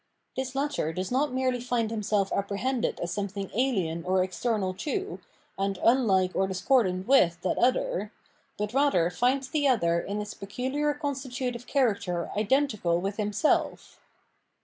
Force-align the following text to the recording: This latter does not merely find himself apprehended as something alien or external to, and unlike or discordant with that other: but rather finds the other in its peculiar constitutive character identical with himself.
This 0.35 0.55
latter 0.55 0.91
does 0.93 1.11
not 1.11 1.31
merely 1.31 1.61
find 1.61 1.91
himself 1.91 2.33
apprehended 2.33 2.99
as 3.01 3.11
something 3.13 3.51
alien 3.53 4.03
or 4.03 4.23
external 4.23 4.73
to, 4.73 5.19
and 5.59 5.77
unlike 5.83 6.31
or 6.35 6.47
discordant 6.47 7.07
with 7.07 7.39
that 7.43 7.59
other: 7.59 8.11
but 8.57 8.73
rather 8.73 9.11
finds 9.11 9.47
the 9.49 9.67
other 9.67 9.99
in 10.01 10.19
its 10.19 10.33
peculiar 10.33 10.95
constitutive 10.95 11.67
character 11.67 12.31
identical 12.35 12.99
with 12.99 13.17
himself. 13.17 13.99